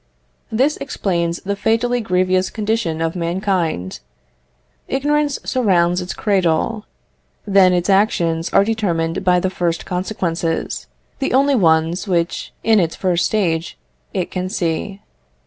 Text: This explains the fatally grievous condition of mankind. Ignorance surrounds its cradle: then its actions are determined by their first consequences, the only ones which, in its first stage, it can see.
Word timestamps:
This 0.51 0.77
explains 0.77 1.41
the 1.43 1.55
fatally 1.55 2.01
grievous 2.01 2.49
condition 2.49 3.01
of 3.03 3.15
mankind. 3.15 3.99
Ignorance 4.87 5.37
surrounds 5.43 6.01
its 6.01 6.15
cradle: 6.15 6.87
then 7.45 7.71
its 7.71 7.87
actions 7.87 8.49
are 8.49 8.63
determined 8.65 9.23
by 9.23 9.39
their 9.39 9.51
first 9.51 9.85
consequences, 9.85 10.87
the 11.19 11.35
only 11.35 11.53
ones 11.53 12.07
which, 12.07 12.51
in 12.63 12.79
its 12.79 12.95
first 12.95 13.27
stage, 13.27 13.77
it 14.11 14.31
can 14.31 14.49
see. 14.49 15.01